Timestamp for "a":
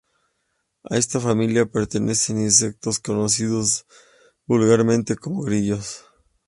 0.89-0.97